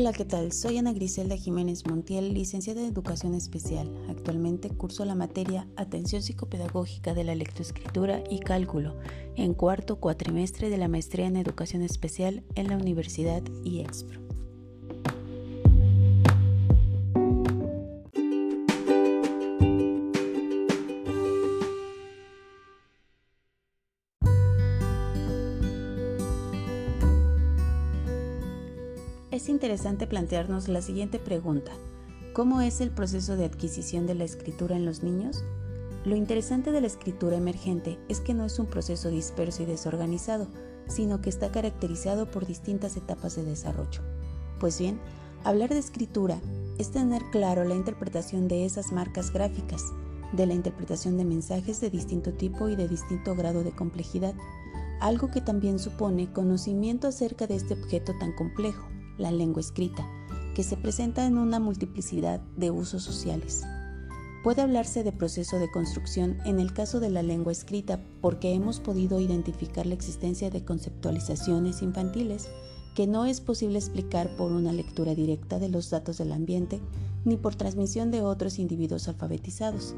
Hola, 0.00 0.12
¿qué 0.12 0.24
tal? 0.24 0.52
Soy 0.52 0.78
Ana 0.78 0.92
Griselda 0.92 1.36
Jiménez 1.36 1.84
Montiel, 1.84 2.32
licenciada 2.32 2.82
en 2.82 2.86
Educación 2.86 3.34
Especial. 3.34 3.92
Actualmente 4.08 4.68
curso 4.68 5.04
la 5.04 5.16
materia 5.16 5.66
Atención 5.74 6.22
Psicopedagógica 6.22 7.14
de 7.14 7.24
la 7.24 7.34
Lectoescritura 7.34 8.22
y 8.30 8.38
Cálculo 8.38 8.94
en 9.34 9.54
cuarto 9.54 9.96
cuatrimestre 9.96 10.70
de 10.70 10.76
la 10.76 10.86
Maestría 10.86 11.26
en 11.26 11.36
Educación 11.36 11.82
Especial 11.82 12.44
en 12.54 12.68
la 12.68 12.76
Universidad 12.76 13.42
IEXPRO. 13.64 14.27
Es 29.38 29.48
interesante 29.48 30.08
plantearnos 30.08 30.66
la 30.66 30.82
siguiente 30.82 31.20
pregunta. 31.20 31.70
¿Cómo 32.32 32.60
es 32.60 32.80
el 32.80 32.90
proceso 32.90 33.36
de 33.36 33.44
adquisición 33.44 34.04
de 34.04 34.16
la 34.16 34.24
escritura 34.24 34.74
en 34.74 34.84
los 34.84 35.04
niños? 35.04 35.44
Lo 36.04 36.16
interesante 36.16 36.72
de 36.72 36.80
la 36.80 36.88
escritura 36.88 37.36
emergente 37.36 38.00
es 38.08 38.18
que 38.18 38.34
no 38.34 38.44
es 38.44 38.58
un 38.58 38.66
proceso 38.66 39.10
disperso 39.10 39.62
y 39.62 39.66
desorganizado, 39.66 40.48
sino 40.88 41.20
que 41.20 41.30
está 41.30 41.52
caracterizado 41.52 42.28
por 42.28 42.46
distintas 42.46 42.96
etapas 42.96 43.36
de 43.36 43.44
desarrollo. 43.44 44.00
Pues 44.58 44.80
bien, 44.80 44.98
hablar 45.44 45.68
de 45.70 45.78
escritura 45.78 46.40
es 46.78 46.90
tener 46.90 47.22
claro 47.30 47.62
la 47.62 47.76
interpretación 47.76 48.48
de 48.48 48.64
esas 48.64 48.90
marcas 48.90 49.32
gráficas, 49.32 49.84
de 50.32 50.46
la 50.46 50.54
interpretación 50.54 51.16
de 51.16 51.24
mensajes 51.24 51.80
de 51.80 51.90
distinto 51.90 52.32
tipo 52.32 52.68
y 52.68 52.74
de 52.74 52.88
distinto 52.88 53.36
grado 53.36 53.62
de 53.62 53.70
complejidad, 53.70 54.34
algo 55.00 55.30
que 55.30 55.40
también 55.40 55.78
supone 55.78 56.32
conocimiento 56.32 57.06
acerca 57.06 57.46
de 57.46 57.54
este 57.54 57.74
objeto 57.74 58.14
tan 58.18 58.32
complejo, 58.32 58.88
la 59.18 59.30
lengua 59.30 59.60
escrita, 59.60 60.06
que 60.54 60.62
se 60.62 60.76
presenta 60.76 61.26
en 61.26 61.36
una 61.36 61.60
multiplicidad 61.60 62.40
de 62.56 62.70
usos 62.70 63.02
sociales. 63.02 63.64
Puede 64.42 64.62
hablarse 64.62 65.02
de 65.02 65.12
proceso 65.12 65.58
de 65.58 65.70
construcción 65.70 66.38
en 66.46 66.60
el 66.60 66.72
caso 66.72 67.00
de 67.00 67.10
la 67.10 67.22
lengua 67.22 67.52
escrita 67.52 68.00
porque 68.20 68.54
hemos 68.54 68.80
podido 68.80 69.20
identificar 69.20 69.84
la 69.84 69.94
existencia 69.94 70.48
de 70.48 70.64
conceptualizaciones 70.64 71.82
infantiles 71.82 72.48
que 72.94 73.06
no 73.06 73.26
es 73.26 73.40
posible 73.40 73.78
explicar 73.78 74.28
por 74.36 74.52
una 74.52 74.72
lectura 74.72 75.14
directa 75.14 75.58
de 75.58 75.68
los 75.68 75.90
datos 75.90 76.18
del 76.18 76.32
ambiente 76.32 76.80
ni 77.24 77.36
por 77.36 77.56
transmisión 77.56 78.10
de 78.10 78.22
otros 78.22 78.58
individuos 78.58 79.08
alfabetizados. 79.08 79.94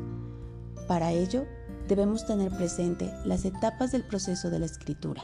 Para 0.89 1.13
ello, 1.13 1.45
debemos 1.89 2.27
tener 2.27 2.51
presente 2.51 3.11
las 3.25 3.45
etapas 3.45 3.93
del 3.93 4.05
proceso 4.05 4.51
de 4.51 4.59
la 4.59 4.67
escritura. 4.67 5.23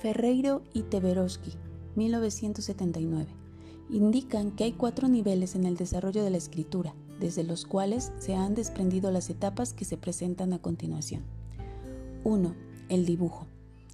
Ferreiro 0.00 0.62
y 0.72 0.84
Teberoski, 0.84 1.52
1979, 1.94 3.26
indican 3.90 4.50
que 4.50 4.64
hay 4.64 4.72
cuatro 4.72 5.08
niveles 5.08 5.54
en 5.54 5.66
el 5.66 5.76
desarrollo 5.76 6.24
de 6.24 6.30
la 6.30 6.38
escritura, 6.38 6.94
desde 7.18 7.44
los 7.44 7.66
cuales 7.66 8.10
se 8.18 8.34
han 8.34 8.54
desprendido 8.54 9.10
las 9.10 9.28
etapas 9.28 9.74
que 9.74 9.84
se 9.84 9.98
presentan 9.98 10.54
a 10.54 10.58
continuación. 10.58 11.22
1. 12.24 12.54
El 12.88 13.04
dibujo. 13.04 13.46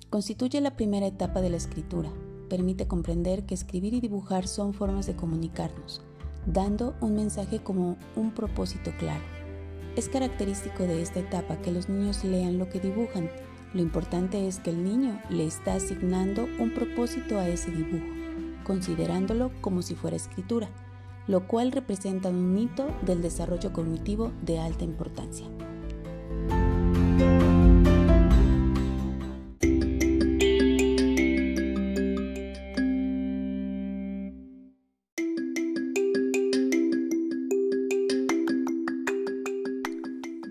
Constituye 0.08 0.60
la 0.60 0.76
primera 0.76 1.08
etapa 1.08 1.40
de 1.40 1.50
la 1.50 1.56
escritura. 1.56 2.12
Permite 2.48 2.86
comprender 2.86 3.44
que 3.44 3.54
escribir 3.54 3.92
y 3.92 4.00
dibujar 4.00 4.46
son 4.46 4.74
formas 4.74 5.08
de 5.08 5.16
comunicarnos, 5.16 6.02
dando 6.46 6.94
un 7.00 7.16
mensaje 7.16 7.64
como 7.64 7.96
un 8.14 8.32
propósito 8.32 8.92
claro. 8.96 9.24
Es 9.96 10.08
característico 10.08 10.84
de 10.84 11.02
esta 11.02 11.18
etapa 11.18 11.60
que 11.62 11.72
los 11.72 11.88
niños 11.88 12.22
lean 12.22 12.58
lo 12.58 12.68
que 12.68 12.78
dibujan, 12.78 13.28
lo 13.76 13.82
importante 13.82 14.48
es 14.48 14.58
que 14.58 14.70
el 14.70 14.82
niño 14.82 15.20
le 15.28 15.44
está 15.44 15.74
asignando 15.74 16.48
un 16.58 16.72
propósito 16.72 17.38
a 17.38 17.46
ese 17.46 17.70
dibujo, 17.70 18.06
considerándolo 18.64 19.52
como 19.60 19.82
si 19.82 19.94
fuera 19.94 20.16
escritura, 20.16 20.70
lo 21.26 21.46
cual 21.46 21.72
representa 21.72 22.30
un 22.30 22.56
hito 22.56 22.86
del 23.02 23.20
desarrollo 23.20 23.74
cognitivo 23.74 24.32
de 24.40 24.58
alta 24.58 24.84
importancia. 24.84 25.46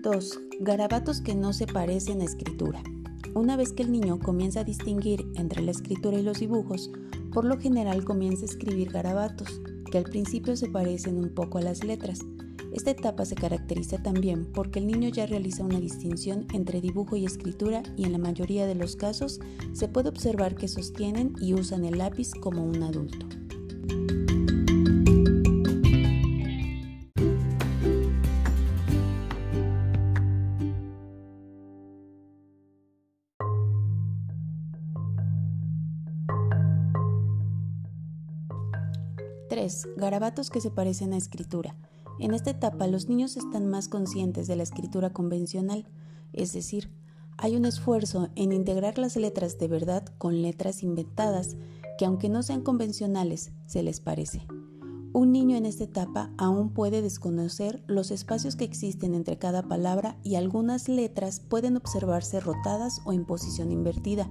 Dos, 0.00 0.38
Garabatos 0.60 1.20
que 1.20 1.34
no 1.34 1.52
se 1.52 1.66
parecen 1.66 2.20
a 2.20 2.24
escritura. 2.24 2.80
Una 3.36 3.54
vez 3.58 3.74
que 3.74 3.82
el 3.82 3.92
niño 3.92 4.18
comienza 4.18 4.60
a 4.60 4.64
distinguir 4.64 5.30
entre 5.34 5.62
la 5.62 5.70
escritura 5.70 6.18
y 6.18 6.22
los 6.22 6.40
dibujos, 6.40 6.90
por 7.34 7.44
lo 7.44 7.58
general 7.58 8.02
comienza 8.02 8.44
a 8.44 8.48
escribir 8.48 8.90
garabatos, 8.90 9.60
que 9.92 9.98
al 9.98 10.04
principio 10.04 10.56
se 10.56 10.70
parecen 10.70 11.18
un 11.18 11.28
poco 11.34 11.58
a 11.58 11.60
las 11.60 11.84
letras. 11.84 12.20
Esta 12.72 12.92
etapa 12.92 13.26
se 13.26 13.34
caracteriza 13.34 14.02
también 14.02 14.46
porque 14.54 14.78
el 14.78 14.86
niño 14.86 15.10
ya 15.10 15.26
realiza 15.26 15.64
una 15.64 15.78
distinción 15.78 16.46
entre 16.54 16.80
dibujo 16.80 17.14
y 17.16 17.26
escritura 17.26 17.82
y 17.94 18.04
en 18.04 18.12
la 18.12 18.18
mayoría 18.18 18.66
de 18.66 18.74
los 18.74 18.96
casos 18.96 19.38
se 19.74 19.86
puede 19.86 20.08
observar 20.08 20.54
que 20.54 20.66
sostienen 20.66 21.34
y 21.38 21.52
usan 21.52 21.84
el 21.84 21.98
lápiz 21.98 22.30
como 22.40 22.64
un 22.64 22.82
adulto. 22.82 23.26
3. 39.56 39.88
Garabatos 39.96 40.50
que 40.50 40.60
se 40.60 40.70
parecen 40.70 41.14
a 41.14 41.16
escritura. 41.16 41.76
En 42.20 42.34
esta 42.34 42.50
etapa 42.50 42.86
los 42.88 43.08
niños 43.08 43.38
están 43.38 43.66
más 43.66 43.88
conscientes 43.88 44.46
de 44.48 44.54
la 44.54 44.62
escritura 44.62 45.14
convencional, 45.14 45.86
es 46.34 46.52
decir, 46.52 46.90
hay 47.38 47.56
un 47.56 47.64
esfuerzo 47.64 48.28
en 48.34 48.52
integrar 48.52 48.98
las 48.98 49.16
letras 49.16 49.58
de 49.58 49.68
verdad 49.68 50.04
con 50.18 50.42
letras 50.42 50.82
inventadas 50.82 51.56
que 51.96 52.04
aunque 52.04 52.28
no 52.28 52.42
sean 52.42 52.60
convencionales, 52.60 53.50
se 53.66 53.82
les 53.82 54.00
parece. 54.00 54.46
Un 55.14 55.32
niño 55.32 55.56
en 55.56 55.64
esta 55.64 55.84
etapa 55.84 56.30
aún 56.36 56.74
puede 56.74 57.00
desconocer 57.00 57.82
los 57.86 58.10
espacios 58.10 58.56
que 58.56 58.64
existen 58.64 59.14
entre 59.14 59.38
cada 59.38 59.62
palabra 59.62 60.18
y 60.22 60.34
algunas 60.34 60.86
letras 60.86 61.40
pueden 61.40 61.78
observarse 61.78 62.40
rotadas 62.40 63.00
o 63.06 63.14
en 63.14 63.24
posición 63.24 63.72
invertida 63.72 64.28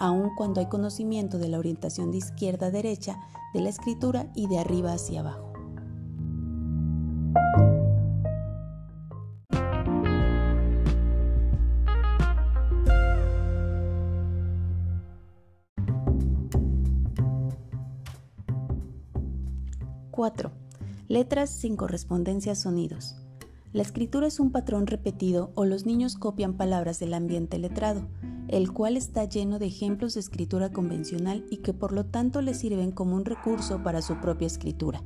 aun 0.00 0.34
cuando 0.34 0.60
hay 0.60 0.66
conocimiento 0.66 1.38
de 1.38 1.48
la 1.48 1.58
orientación 1.58 2.10
de 2.10 2.18
izquierda 2.18 2.66
a 2.66 2.70
derecha 2.70 3.20
de 3.54 3.60
la 3.60 3.68
escritura 3.68 4.32
y 4.34 4.48
de 4.48 4.58
arriba 4.58 4.92
hacia 4.94 5.20
abajo. 5.20 5.52
¡4! 20.10 20.50
Letras 21.08 21.50
sin 21.50 21.76
correspondencia 21.76 22.52
a 22.52 22.54
sonidos. 22.54 23.16
La 23.72 23.82
escritura 23.82 24.26
es 24.26 24.40
un 24.40 24.50
patrón 24.50 24.86
repetido 24.86 25.52
o 25.54 25.64
los 25.64 25.86
niños 25.86 26.16
copian 26.16 26.54
palabras 26.54 26.98
del 26.98 27.14
ambiente 27.14 27.58
letrado 27.58 28.08
el 28.50 28.72
cual 28.72 28.96
está 28.96 29.24
lleno 29.24 29.60
de 29.60 29.66
ejemplos 29.66 30.14
de 30.14 30.20
escritura 30.20 30.72
convencional 30.72 31.46
y 31.50 31.58
que 31.58 31.72
por 31.72 31.92
lo 31.92 32.06
tanto 32.06 32.42
le 32.42 32.54
sirven 32.54 32.90
como 32.90 33.14
un 33.14 33.24
recurso 33.24 33.82
para 33.82 34.02
su 34.02 34.20
propia 34.20 34.48
escritura. 34.48 35.04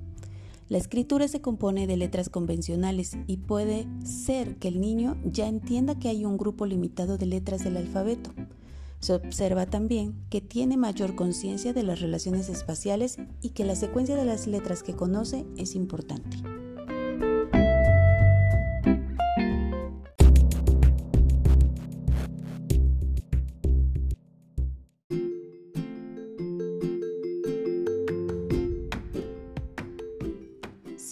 La 0.68 0.78
escritura 0.78 1.28
se 1.28 1.42
compone 1.42 1.86
de 1.86 1.98
letras 1.98 2.30
convencionales 2.30 3.18
y 3.26 3.36
puede 3.36 3.86
ser 4.02 4.56
que 4.56 4.68
el 4.68 4.80
niño 4.80 5.18
ya 5.26 5.46
entienda 5.46 5.98
que 5.98 6.08
hay 6.08 6.24
un 6.24 6.38
grupo 6.38 6.64
limitado 6.64 7.18
de 7.18 7.26
letras 7.26 7.62
del 7.64 7.76
alfabeto. 7.76 8.32
Se 8.98 9.12
observa 9.12 9.66
también 9.66 10.14
que 10.30 10.40
tiene 10.40 10.78
mayor 10.78 11.14
conciencia 11.14 11.74
de 11.74 11.82
las 11.82 12.00
relaciones 12.00 12.48
espaciales 12.48 13.18
y 13.42 13.50
que 13.50 13.66
la 13.66 13.76
secuencia 13.76 14.16
de 14.16 14.24
las 14.24 14.46
letras 14.46 14.82
que 14.82 14.94
conoce 14.94 15.44
es 15.58 15.74
importante. 15.74 16.38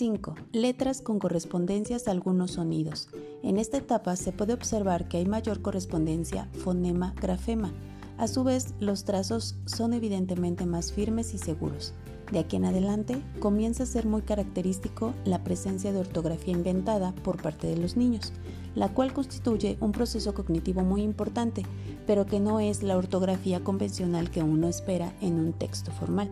5. 0.02 0.34
Letras 0.50 1.00
con 1.00 1.20
correspondencias 1.20 2.08
a 2.08 2.10
algunos 2.10 2.50
sonidos. 2.50 3.08
En 3.44 3.56
esta 3.56 3.76
etapa 3.76 4.16
se 4.16 4.32
puede 4.32 4.52
observar 4.52 5.06
que 5.06 5.18
hay 5.18 5.26
mayor 5.26 5.62
correspondencia 5.62 6.48
fonema-grafema. 6.54 7.72
A 8.18 8.26
su 8.26 8.42
vez, 8.42 8.74
los 8.80 9.04
trazos 9.04 9.54
son 9.64 9.92
evidentemente 9.92 10.66
más 10.66 10.92
firmes 10.92 11.34
y 11.34 11.38
seguros. 11.38 11.94
De 12.32 12.40
aquí 12.40 12.56
en 12.56 12.64
adelante 12.64 13.22
comienza 13.38 13.84
a 13.84 13.86
ser 13.86 14.04
muy 14.04 14.22
característico 14.22 15.14
la 15.24 15.44
presencia 15.44 15.92
de 15.92 16.00
ortografía 16.00 16.52
inventada 16.52 17.14
por 17.22 17.40
parte 17.40 17.68
de 17.68 17.76
los 17.76 17.96
niños, 17.96 18.32
la 18.74 18.92
cual 18.92 19.12
constituye 19.12 19.76
un 19.78 19.92
proceso 19.92 20.34
cognitivo 20.34 20.82
muy 20.82 21.02
importante, 21.02 21.62
pero 22.08 22.26
que 22.26 22.40
no 22.40 22.58
es 22.58 22.82
la 22.82 22.96
ortografía 22.96 23.62
convencional 23.62 24.32
que 24.32 24.42
uno 24.42 24.66
espera 24.66 25.14
en 25.20 25.34
un 25.34 25.52
texto 25.52 25.92
formal. 25.92 26.28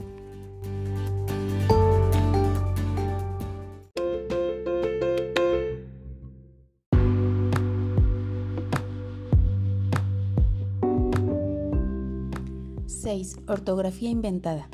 (6) 13.11 13.41
Ortografía 13.49 14.09
inventada. 14.09 14.69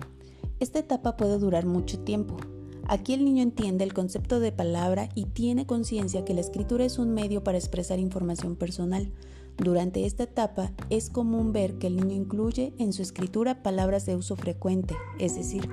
Esta 0.61 0.81
etapa 0.81 1.17
puede 1.17 1.39
durar 1.39 1.65
mucho 1.65 2.01
tiempo. 2.01 2.37
Aquí 2.87 3.15
el 3.15 3.25
niño 3.25 3.43
entiende 3.43 3.83
el 3.83 3.95
concepto 3.95 4.41
de 4.41 4.53
palabra 4.53 5.09
y 5.15 5.25
tiene 5.25 5.65
conciencia 5.65 6.23
que 6.23 6.35
la 6.35 6.43
escritura 6.43 6.85
es 6.85 6.99
un 6.99 7.15
medio 7.15 7.43
para 7.43 7.57
expresar 7.57 7.99
información 7.99 8.55
personal. 8.55 9.11
Durante 9.57 10.05
esta 10.05 10.25
etapa 10.25 10.71
es 10.91 11.09
común 11.09 11.55
ver 11.55 11.79
que 11.79 11.87
el 11.87 11.97
niño 11.97 12.15
incluye 12.15 12.75
en 12.77 12.93
su 12.93 13.01
escritura 13.01 13.63
palabras 13.63 14.05
de 14.05 14.17
uso 14.17 14.37
frecuente, 14.37 14.95
es 15.19 15.35
decir, 15.35 15.71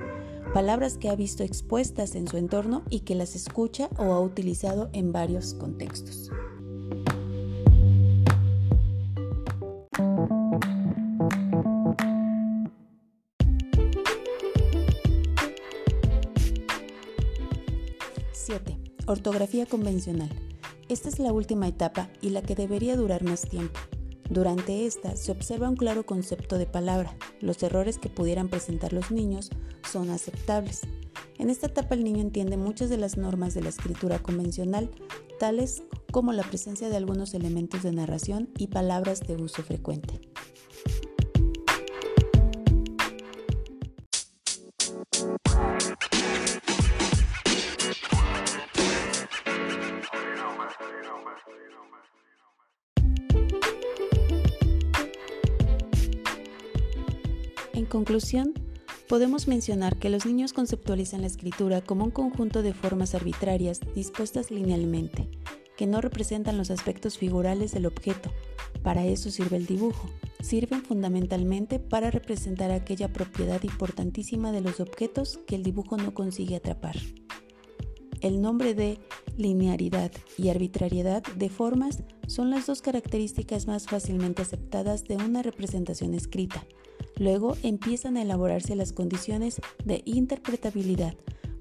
palabras 0.54 0.96
que 0.96 1.10
ha 1.10 1.16
visto 1.16 1.42
expuestas 1.42 2.14
en 2.14 2.26
su 2.26 2.38
entorno 2.38 2.82
y 2.88 3.00
que 3.00 3.14
las 3.14 3.36
escucha 3.36 3.90
o 3.98 4.04
ha 4.04 4.20
utilizado 4.22 4.88
en 4.94 5.12
varios 5.12 5.52
contextos. 5.52 6.30
7. 18.44 18.78
Ortografía 19.06 19.64
convencional. 19.64 20.28
Esta 20.90 21.08
es 21.08 21.18
la 21.18 21.32
última 21.32 21.66
etapa 21.66 22.10
y 22.20 22.28
la 22.28 22.42
que 22.42 22.54
debería 22.54 22.94
durar 22.94 23.24
más 23.24 23.48
tiempo. 23.48 23.80
Durante 24.28 24.84
esta 24.84 25.16
se 25.16 25.32
observa 25.32 25.70
un 25.70 25.76
claro 25.76 26.04
concepto 26.04 26.58
de 26.58 26.66
palabra. 26.66 27.16
Los 27.40 27.62
errores 27.62 27.96
que 27.96 28.10
pudieran 28.10 28.48
presentar 28.48 28.92
los 28.92 29.10
niños 29.10 29.48
son 29.90 30.10
aceptables. 30.10 30.82
En 31.38 31.48
esta 31.48 31.68
etapa 31.68 31.94
el 31.94 32.04
niño 32.04 32.20
entiende 32.20 32.58
muchas 32.58 32.90
de 32.90 32.98
las 32.98 33.16
normas 33.16 33.54
de 33.54 33.62
la 33.62 33.70
escritura 33.70 34.18
convencional, 34.18 34.90
tales 35.40 35.82
como 36.12 36.34
la 36.34 36.42
presencia 36.42 36.90
de 36.90 36.98
algunos 36.98 37.32
elementos 37.32 37.82
de 37.82 37.92
narración 37.92 38.50
y 38.58 38.66
palabras 38.66 39.20
de 39.20 39.36
uso 39.36 39.62
frecuente. 39.62 40.20
Conclusión, 57.94 58.54
podemos 59.08 59.46
mencionar 59.46 60.00
que 60.00 60.10
los 60.10 60.26
niños 60.26 60.52
conceptualizan 60.52 61.20
la 61.20 61.28
escritura 61.28 61.80
como 61.80 62.02
un 62.02 62.10
conjunto 62.10 62.60
de 62.60 62.74
formas 62.74 63.14
arbitrarias 63.14 63.78
dispuestas 63.94 64.50
linealmente, 64.50 65.28
que 65.76 65.86
no 65.86 66.00
representan 66.00 66.58
los 66.58 66.72
aspectos 66.72 67.18
figurales 67.18 67.70
del 67.70 67.86
objeto. 67.86 68.32
Para 68.82 69.06
eso 69.06 69.30
sirve 69.30 69.58
el 69.58 69.66
dibujo. 69.66 70.10
Sirven 70.42 70.82
fundamentalmente 70.82 71.78
para 71.78 72.10
representar 72.10 72.72
aquella 72.72 73.12
propiedad 73.12 73.62
importantísima 73.62 74.50
de 74.50 74.60
los 74.60 74.80
objetos 74.80 75.38
que 75.46 75.54
el 75.54 75.62
dibujo 75.62 75.96
no 75.96 76.14
consigue 76.14 76.56
atrapar. 76.56 76.96
El 78.22 78.40
nombre 78.40 78.74
de 78.74 78.98
linearidad 79.36 80.10
y 80.36 80.48
arbitrariedad 80.48 81.22
de 81.36 81.48
formas 81.48 82.02
son 82.26 82.50
las 82.50 82.66
dos 82.66 82.82
características 82.82 83.68
más 83.68 83.86
fácilmente 83.86 84.42
aceptadas 84.42 85.04
de 85.04 85.14
una 85.14 85.42
representación 85.42 86.12
escrita. 86.14 86.66
Luego 87.16 87.56
empiezan 87.62 88.16
a 88.16 88.22
elaborarse 88.22 88.74
las 88.74 88.92
condiciones 88.92 89.60
de 89.84 90.02
interpretabilidad. 90.04 91.14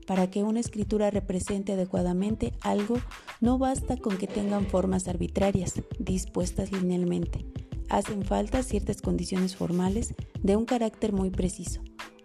Para 0.07 0.29
que 0.29 0.43
una 0.43 0.59
escritura 0.59 1.11
represente 1.11 1.73
adecuadamente 1.73 2.53
algo, 2.61 2.97
no 3.39 3.57
basta 3.57 3.95
con 3.97 4.17
que 4.17 4.27
tengan 4.27 4.65
formas 4.65 5.07
arbitrarias, 5.07 5.81
dispuestas 5.99 6.71
linealmente. 6.71 7.45
Hacen 7.89 8.23
falta 8.23 8.63
ciertas 8.63 9.01
condiciones 9.01 9.55
formales 9.55 10.15
de 10.41 10.55
un 10.55 10.65
carácter 10.65 11.13
muy 11.13 11.29
preciso, 11.29 11.81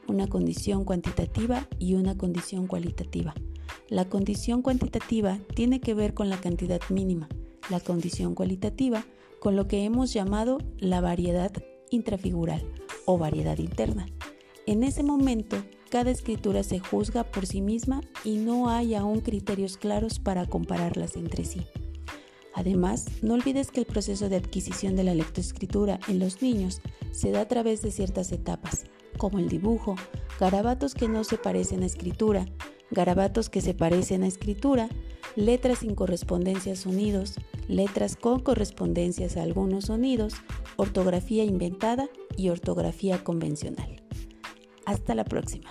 una 0.08 0.26
condición 0.26 0.84
cuantitativa 0.84 1.68
y 1.78 1.94
una 1.94 2.16
condición 2.16 2.66
cualitativa. 2.66 3.34
La 3.88 4.08
condición 4.08 4.62
cuantitativa 4.62 5.38
tiene 5.54 5.80
que 5.80 5.94
ver 5.94 6.14
con 6.14 6.30
la 6.30 6.40
cantidad 6.40 6.80
mínima, 6.88 7.28
la 7.70 7.80
condición 7.80 8.34
cualitativa 8.34 9.04
con 9.40 9.54
lo 9.54 9.68
que 9.68 9.84
hemos 9.84 10.12
llamado 10.12 10.58
la 10.78 11.00
variedad 11.00 11.52
intrafigural 11.90 12.64
o 13.08 13.16
variedad 13.16 13.56
interna. 13.56 14.06
En 14.66 14.84
ese 14.84 15.02
momento, 15.02 15.56
cada 15.88 16.10
escritura 16.10 16.62
se 16.62 16.78
juzga 16.78 17.24
por 17.24 17.46
sí 17.46 17.62
misma 17.62 18.02
y 18.22 18.36
no 18.36 18.68
hay 18.68 18.94
aún 18.94 19.20
criterios 19.20 19.78
claros 19.78 20.18
para 20.18 20.44
compararlas 20.44 21.16
entre 21.16 21.46
sí. 21.46 21.66
Además, 22.52 23.06
no 23.22 23.32
olvides 23.32 23.70
que 23.70 23.80
el 23.80 23.86
proceso 23.86 24.28
de 24.28 24.36
adquisición 24.36 24.94
de 24.94 25.04
la 25.04 25.14
lectoescritura 25.14 25.98
en 26.06 26.18
los 26.18 26.42
niños 26.42 26.82
se 27.10 27.30
da 27.30 27.40
a 27.40 27.48
través 27.48 27.80
de 27.80 27.92
ciertas 27.92 28.30
etapas, 28.30 28.84
como 29.16 29.38
el 29.38 29.48
dibujo, 29.48 29.96
garabatos 30.38 30.92
que 30.92 31.08
no 31.08 31.24
se 31.24 31.38
parecen 31.38 31.84
a 31.84 31.86
escritura, 31.86 32.44
garabatos 32.90 33.48
que 33.48 33.62
se 33.62 33.72
parecen 33.72 34.22
a 34.22 34.26
escritura, 34.26 34.90
letras 35.34 35.78
sin 35.78 35.94
correspondencia 35.94 36.74
a 36.74 36.76
sonidos, 36.76 37.36
letras 37.68 38.16
con 38.16 38.40
correspondencias 38.40 39.36
a 39.36 39.42
algunos 39.42 39.84
sonidos, 39.86 40.34
ortografía 40.76 41.44
inventada 41.44 42.08
y 42.36 42.48
ortografía 42.48 43.22
convencional. 43.22 44.02
Hasta 44.86 45.14
la 45.14 45.24
próxima. 45.24 45.70